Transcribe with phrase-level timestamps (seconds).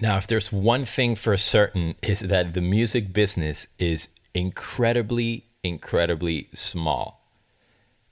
[0.00, 6.48] Now, if there's one thing for certain, is that the music business is incredibly, incredibly
[6.54, 7.26] small.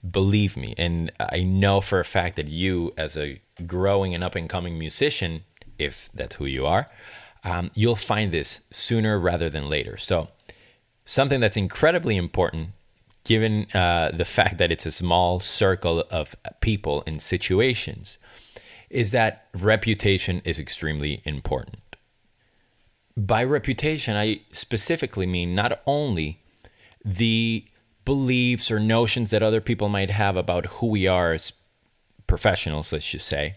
[0.08, 4.34] Believe me, and I know for a fact that you, as a growing and up
[4.34, 5.44] and coming musician,
[5.78, 6.88] if that's who you are,
[7.44, 9.96] um, you'll find this sooner rather than later.
[9.96, 10.28] So,
[11.04, 12.70] something that's incredibly important
[13.24, 18.18] given uh, the fact that it's a small circle of people and situations
[18.90, 21.82] is that reputation is extremely important.
[23.16, 26.40] By reputation, I specifically mean not only
[27.04, 27.64] the
[28.04, 31.52] beliefs or notions that other people might have about who we are as
[32.26, 33.56] professionals, let's just say,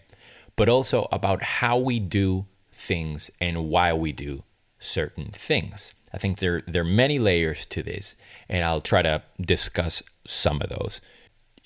[0.56, 4.42] but also about how we do things and why we do
[4.78, 5.94] certain things.
[6.12, 8.16] I think there there are many layers to this,
[8.48, 11.00] and I'll try to discuss some of those.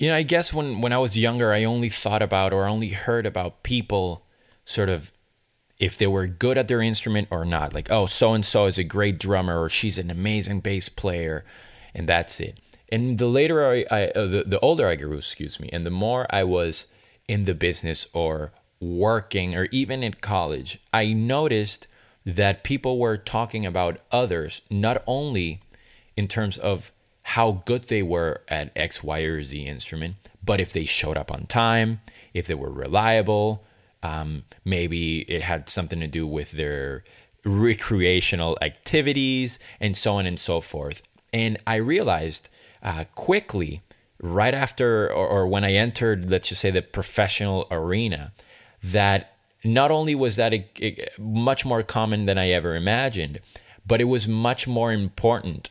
[0.05, 2.91] You know, I guess when when I was younger, I only thought about or only
[2.91, 4.27] heard about people
[4.67, 5.11] sort of
[5.79, 7.73] if they were good at their instrument or not.
[7.73, 11.43] Like, oh, so and so is a great drummer, or she's an amazing bass player,
[11.95, 12.59] and that's it.
[12.91, 15.91] And the later I, I uh, the, the older I grew, excuse me, and the
[15.91, 16.85] more I was
[17.27, 21.87] in the business or working or even in college, I noticed
[22.27, 25.63] that people were talking about others not only
[26.15, 26.93] in terms of
[27.29, 31.33] how good they were at X, Y, or Z instrument, but if they showed up
[31.33, 32.01] on time,
[32.33, 33.65] if they were reliable,
[34.03, 37.03] um, maybe it had something to do with their
[37.45, 41.03] recreational activities, and so on and so forth.
[41.33, 42.49] And I realized
[42.83, 43.83] uh, quickly,
[44.21, 48.33] right after or, or when I entered, let's just say, the professional arena,
[48.83, 53.41] that not only was that a, a, much more common than I ever imagined,
[53.87, 55.71] but it was much more important,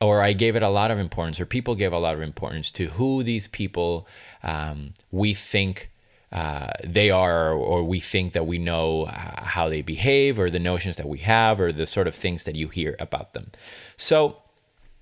[0.00, 2.70] or I gave it a lot of importance, or people gave a lot of importance
[2.72, 4.06] to who these people
[4.42, 5.90] um, we think
[6.32, 10.96] uh, they are, or we think that we know how they behave, or the notions
[10.96, 13.50] that we have, or the sort of things that you hear about them.
[13.96, 14.42] So,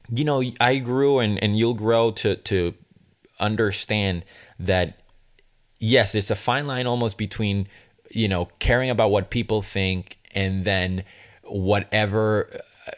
[0.08, 2.74] you know, I grew, and, and you'll grow to to
[3.40, 4.24] understand
[4.60, 5.00] that
[5.80, 7.66] yes, it's a fine line almost between
[8.10, 11.04] you know, caring about what people think and then
[11.42, 12.48] whatever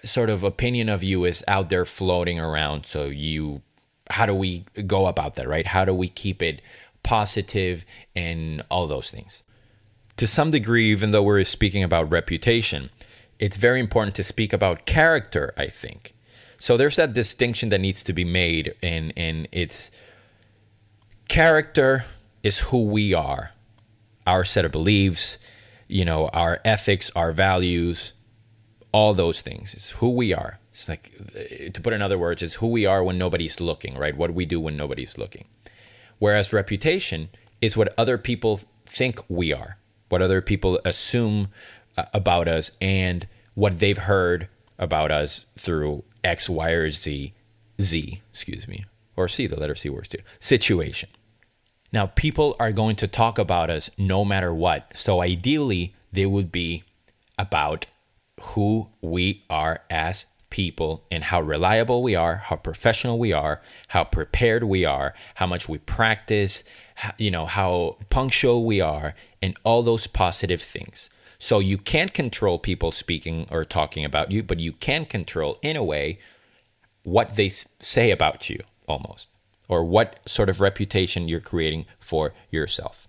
[0.05, 2.87] sort of opinion of you is out there floating around.
[2.87, 3.63] So you,
[4.11, 5.67] how do we go about that, right?
[5.67, 6.61] How do we keep it
[7.03, 9.43] positive and all those things?
[10.17, 12.91] To some degree, even though we're speaking about reputation,
[13.39, 16.15] it's very important to speak about character, I think.
[16.59, 19.91] So there's that distinction that needs to be made, and, and it's
[21.29, 22.07] character
[22.43, 23.53] is who we are
[24.27, 25.39] our set of beliefs,
[25.87, 28.13] you know, our ethics, our values,
[28.97, 29.75] all those things.
[29.75, 30.59] It's who we are.
[30.73, 31.12] It's like,
[31.75, 34.17] to put in other words, it's who we are when nobody's looking, right?
[34.17, 35.45] What we do when nobody's looking.
[36.19, 37.29] Whereas reputation
[37.61, 39.77] is what other people think we are,
[40.09, 41.49] what other people assume
[41.99, 44.49] uh, about us, and what they've heard
[44.79, 47.34] about us through X, Y, or Z,
[47.78, 51.11] Z, excuse me, or C, the letter C works too, situation.
[51.93, 54.91] Now, people are going to talk about us no matter what.
[54.95, 56.83] So, ideally, they would be
[57.39, 57.84] about
[58.41, 64.05] who we are as people and how reliable we are, how professional we are, how
[64.05, 66.65] prepared we are, how much we practice,
[67.19, 71.11] you know, how punctual we are, and all those positive things.
[71.39, 75.77] So, you can't control people speaking or talking about you, but you can control, in
[75.77, 76.19] a way,
[77.03, 78.59] what they say about you
[78.89, 79.29] almost
[79.69, 83.07] or what sort of reputation you're creating for yourself.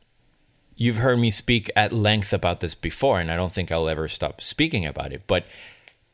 [0.80, 4.08] You've heard me speak at length about this before, and I don't think I'll ever
[4.08, 5.24] stop speaking about it.
[5.26, 5.46] But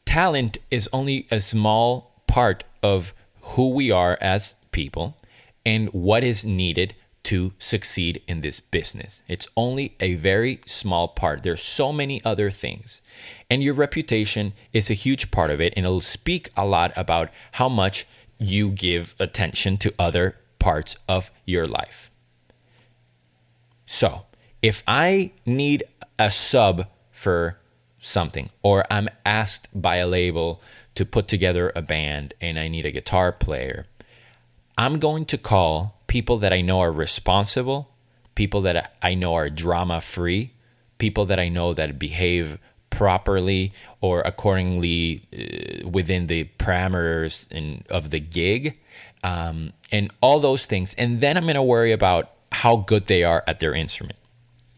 [0.06, 5.18] talent is only a small part of who we are as people
[5.66, 9.22] and what is needed to succeed in this business.
[9.28, 11.44] It's only a very small part.
[11.44, 13.02] There's so many other things.
[13.50, 17.30] And your reputation is a huge part of it, and it'll speak a lot about
[17.54, 18.08] how much
[18.40, 22.10] you give attention to other parts of your life.
[23.86, 24.26] So,
[24.63, 25.83] if I need
[26.18, 27.60] a sub for
[28.00, 30.62] something, or I'm asked by a label
[30.95, 33.86] to put together a band and I need a guitar player,
[34.77, 37.89] I'm going to call people that I know are responsible,
[38.36, 40.54] people that I know are drama free,
[40.98, 42.57] people that I know that behave
[42.89, 48.80] properly or accordingly uh, within the parameters in, of the gig
[49.24, 50.94] um, and all those things.
[50.94, 54.18] And then I'm going to worry about how good they are at their instrument.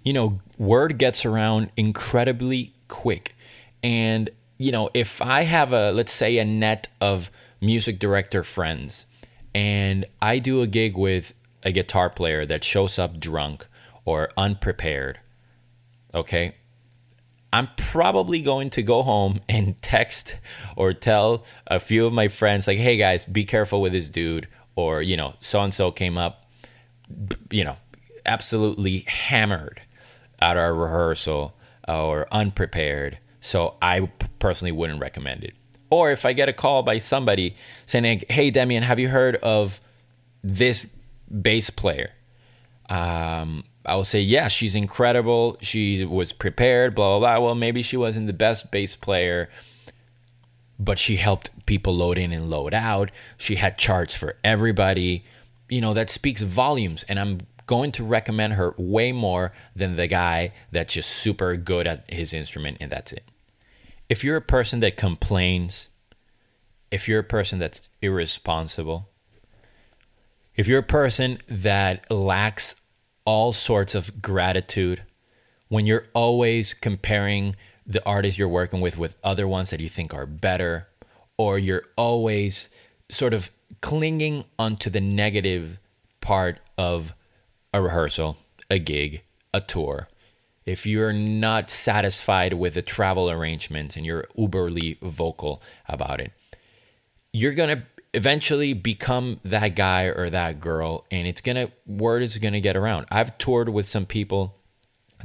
[0.05, 3.35] You know, word gets around incredibly quick.
[3.83, 7.29] And, you know, if I have a, let's say, a net of
[7.59, 9.05] music director friends
[9.53, 13.67] and I do a gig with a guitar player that shows up drunk
[14.05, 15.19] or unprepared,
[16.13, 16.55] okay,
[17.51, 20.37] I'm probably going to go home and text
[20.75, 24.47] or tell a few of my friends, like, hey guys, be careful with this dude.
[24.77, 26.49] Or, you know, so and so came up,
[27.49, 27.77] you know,
[28.25, 29.79] absolutely hammered
[30.39, 31.55] at our rehearsal
[31.87, 33.17] or unprepared.
[33.41, 34.09] So I
[34.39, 35.53] personally wouldn't recommend it.
[35.89, 37.55] Or if I get a call by somebody
[37.85, 39.79] saying, hey, Demian, have you heard of
[40.43, 40.87] this
[41.29, 42.11] bass player?
[42.89, 45.57] Um, I will say, yeah, she's incredible.
[45.61, 47.45] She was prepared, blah, blah, blah.
[47.45, 49.49] Well, maybe she wasn't the best bass player,
[50.79, 53.11] but she helped people load in and load out.
[53.37, 55.23] She had charts for everybody.
[55.69, 57.05] You know, that speaks volumes.
[57.07, 61.87] And I'm going to recommend her way more than the guy that's just super good
[61.87, 63.23] at his instrument and that's it.
[64.09, 65.89] If you're a person that complains,
[66.91, 69.09] if you're a person that's irresponsible,
[70.55, 72.75] if you're a person that lacks
[73.25, 75.01] all sorts of gratitude
[75.69, 80.13] when you're always comparing the artist you're working with with other ones that you think
[80.13, 80.87] are better,
[81.37, 82.69] or you're always
[83.09, 83.51] sort of
[83.81, 85.79] clinging onto the negative
[86.21, 87.13] part of
[87.75, 88.37] a rehearsal,
[88.69, 89.21] a gig,
[89.53, 90.07] a tour.
[90.65, 96.31] If you're not satisfied with the travel arrangements and you're uberly vocal about it,
[97.33, 97.83] you're going to
[98.13, 103.05] eventually become that guy or that girl and it's gonna word is gonna get around
[103.11, 104.55] i've toured with some people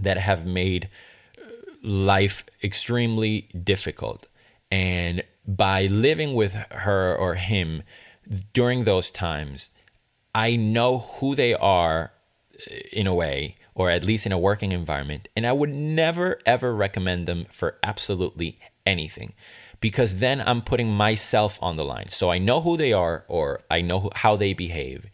[0.00, 0.88] that have made
[1.38, 1.44] uh,
[1.84, 4.26] life extremely difficult
[4.72, 7.84] and by living with her or him
[8.52, 9.70] during those times
[10.34, 12.10] i know who they are
[12.92, 16.74] in a way or at least in a working environment and i would never ever
[16.74, 19.32] recommend them for absolutely anything
[19.80, 22.10] because then I'm putting myself on the line.
[22.10, 25.06] So I know who they are or I know how they behave.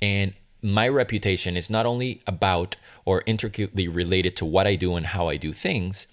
[0.00, 5.06] And my reputation is not only about or intricately related to what I do and
[5.06, 6.06] how I do things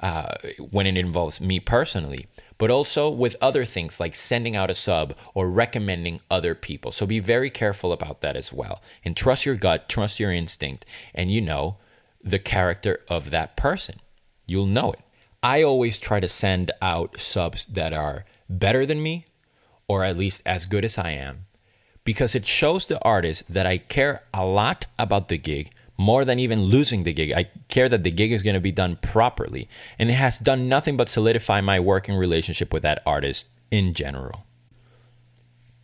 [0.00, 0.34] uh,
[0.70, 2.26] when it involves me personally,
[2.58, 6.92] but also with other things like sending out a sub or recommending other people.
[6.92, 8.82] So be very careful about that as well.
[9.04, 10.84] And trust your gut, trust your instinct,
[11.14, 11.76] and you know
[12.22, 14.00] the character of that person.
[14.46, 15.00] You'll know it.
[15.42, 19.26] I always try to send out subs that are better than me
[19.86, 21.46] or at least as good as I am
[22.04, 26.38] because it shows the artist that I care a lot about the gig more than
[26.38, 27.32] even losing the gig.
[27.32, 29.68] I care that the gig is going to be done properly
[29.98, 34.46] and it has done nothing but solidify my working relationship with that artist in general.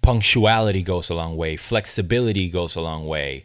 [0.01, 3.45] Punctuality goes a long way, flexibility goes a long way,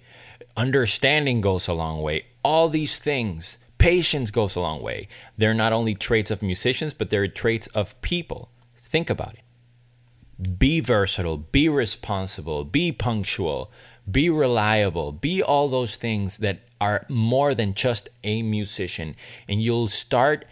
[0.55, 2.25] understanding goes a long way.
[2.43, 5.07] All these things Patience goes a long way.
[5.37, 8.49] They're not only traits of musicians, but they're traits of people.
[8.77, 10.59] Think about it.
[10.59, 13.71] Be versatile, be responsible, be punctual,
[14.11, 19.15] be reliable, be all those things that are more than just a musician.
[19.47, 20.45] And you'll start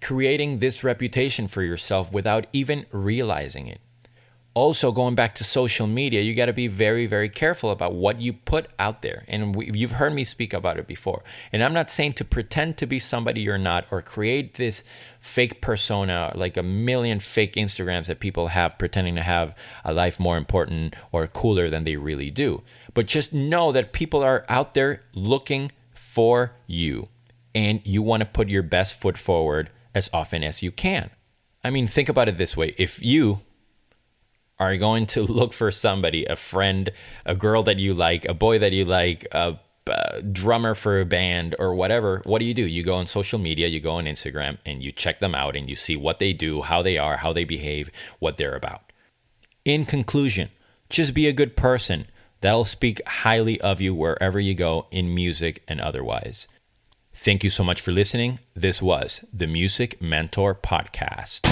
[0.00, 3.80] creating this reputation for yourself without even realizing it
[4.54, 8.20] also going back to social media you got to be very very careful about what
[8.20, 9.24] you put out there.
[9.28, 11.22] And we, you've heard me speak about it before.
[11.52, 14.82] And i'm not saying to pretend to be somebody you're not or create this
[15.20, 20.20] fake persona like a million fake instagrams that people have pretending to have a life
[20.20, 22.62] more important or cooler than they really do.
[22.92, 27.08] But just know that people are out there looking for you.
[27.54, 31.10] And you want to put your best foot forward as often as you can.
[31.62, 32.74] I mean think about it this way.
[32.76, 33.40] If you
[34.58, 36.90] are going to look for somebody, a friend,
[37.24, 41.04] a girl that you like, a boy that you like, a, a drummer for a
[41.04, 42.66] band, or whatever, what do you do?
[42.66, 45.68] You go on social media, you go on Instagram, and you check them out and
[45.68, 48.92] you see what they do, how they are, how they behave, what they're about.
[49.64, 50.50] In conclusion,
[50.88, 52.06] just be a good person.
[52.40, 56.46] That'll speak highly of you wherever you go in music and otherwise.
[57.14, 58.40] Thank you so much for listening.
[58.54, 61.48] This was the Music Mentor Podcast.